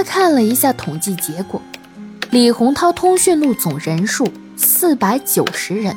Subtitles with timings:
[0.00, 1.60] 他看了一下统计结果，
[2.30, 4.26] 李洪涛通讯录总人数
[4.56, 5.94] 四百九十人，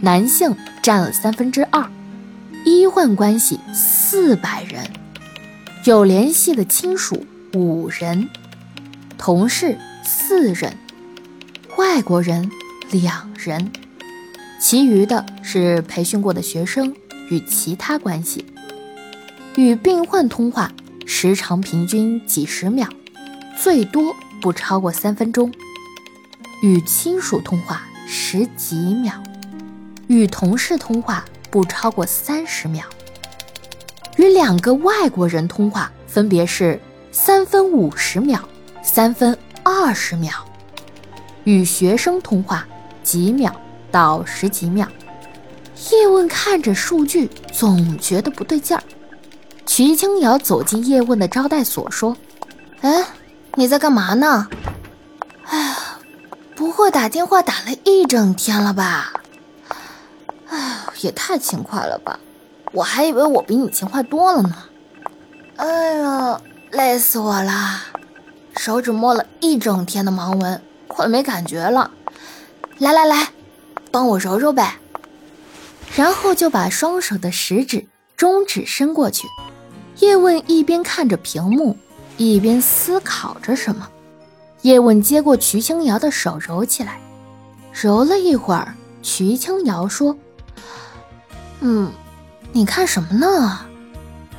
[0.00, 1.90] 男性占了三分之二，
[2.64, 4.88] 医患关系四百人，
[5.84, 8.28] 有联系的亲属五人，
[9.18, 10.78] 同事四人，
[11.76, 12.48] 外国人
[12.92, 13.72] 两人，
[14.60, 16.94] 其余的是培训过的学生
[17.28, 18.44] 与其他关系。
[19.56, 20.70] 与病患通话
[21.06, 22.88] 时长平均几十秒，
[23.56, 25.50] 最多不超过三分钟；
[26.62, 29.12] 与亲属通话十几秒，
[30.06, 32.82] 与同事通话不超过三十秒；
[34.16, 36.80] 与两个外国人通话分别是
[37.12, 38.46] 三分五十秒、
[38.82, 40.32] 三分二十秒；
[41.44, 42.66] 与学生通话
[43.02, 43.54] 几秒
[43.90, 44.88] 到十几秒。
[45.90, 48.82] 叶问看着数据，总觉得不对劲儿。
[49.66, 52.16] 徐青瑶走进叶问的招待所，说
[52.82, 53.04] ：“哎，
[53.54, 54.46] 你在干嘛呢？
[55.46, 55.76] 哎呀，
[56.54, 59.12] 不会打电话打了一整天了吧？
[60.48, 62.20] 哎呀，也太勤快了吧！
[62.72, 64.54] 我还以为我比你勤快多了呢。
[65.56, 67.80] 哎呀，累死我了！
[68.56, 71.90] 手指摸了一整天的盲文，快没感觉了。
[72.78, 73.30] 来来来，
[73.90, 74.76] 帮我揉揉呗。”
[75.96, 79.26] 然后就把双手的食指、中指伸过去。
[80.00, 81.76] 叶问一边看着屏幕，
[82.16, 83.88] 一边思考着什么。
[84.62, 86.98] 叶问接过瞿青瑶的手，揉起来，
[87.72, 88.74] 揉了一会儿。
[89.02, 90.16] 瞿青瑶说
[91.60, 91.92] ：“嗯，
[92.52, 93.60] 你看什么呢？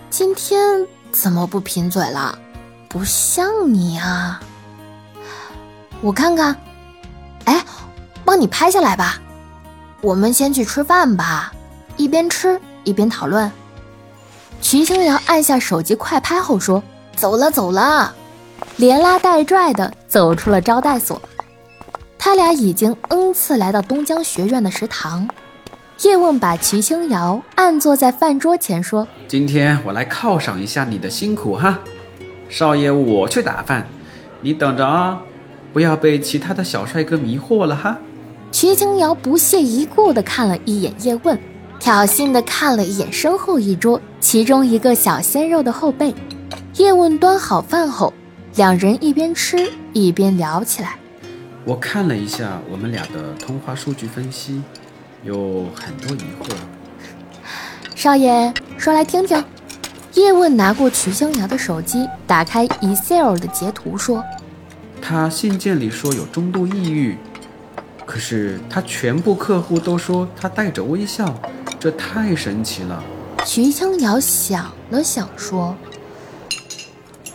[0.10, 2.38] 今天怎么不贫嘴了？
[2.90, 4.42] 不像你啊。
[6.02, 6.56] 我看看，
[7.46, 7.64] 哎，
[8.24, 9.22] 帮你拍下来吧。
[10.02, 11.54] 我们先去吃饭吧，
[11.98, 13.52] 一边吃一边讨论。”
[14.68, 16.82] 瞿青瑶按下手机快拍后说
[17.16, 18.16] ：“走了，走了。”
[18.78, 21.22] 连拉带拽的走出了招待所。
[22.18, 25.30] 他俩已经 n 次来到东江学院的食堂。
[26.02, 31.78] 叶问把瞿青瑶按坐在饭桌前说：“今天我来犒赏一下你的辛苦哈，
[32.50, 33.86] 少爷，我去打饭，
[34.42, 35.22] 你等着啊，
[35.74, 38.00] 不要被其他的小帅哥迷惑了哈。”
[38.52, 41.40] 瞿青瑶不屑一顾地看了一眼叶问。
[41.86, 46.16] 挑衅地看了一眼身后一桌，其中一个小鲜肉的后背。
[46.78, 48.12] 叶问端好饭后，
[48.56, 50.98] 两人一边吃一边聊起来。
[51.64, 54.64] 我看了一下我们俩的通话数据分析，
[55.24, 56.56] 有很多疑惑。
[57.94, 59.46] 少爷说来听听。
[60.16, 64.24] 叶问拿过瞿香瑶的手机，打开 Excel 的截图，说
[65.00, 67.16] ：“他信件里说有中度抑郁，
[68.08, 71.32] 可是他全部客户都说他带着微笑。”
[71.86, 73.04] 这太神奇了。
[73.46, 75.78] 徐青瑶想了想，说：“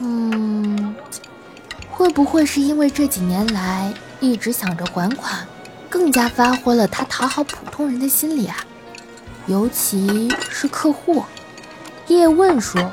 [0.03, 0.93] 嗯，
[1.89, 5.47] 会不会是因为这几年来一直想着还款，
[5.89, 8.57] 更加发挥了他讨好普通人的心理啊？
[9.47, 11.23] 尤其是客户。”
[12.09, 12.91] 叶问说：“